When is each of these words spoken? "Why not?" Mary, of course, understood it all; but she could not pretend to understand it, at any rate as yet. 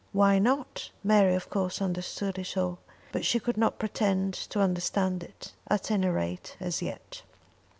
"Why 0.13 0.39
not?" 0.39 0.89
Mary, 1.03 1.35
of 1.35 1.51
course, 1.51 1.79
understood 1.79 2.39
it 2.39 2.57
all; 2.57 2.79
but 3.11 3.23
she 3.23 3.39
could 3.39 3.55
not 3.55 3.77
pretend 3.77 4.33
to 4.33 4.59
understand 4.59 5.21
it, 5.21 5.53
at 5.67 5.91
any 5.91 6.07
rate 6.07 6.57
as 6.59 6.81
yet. 6.81 7.21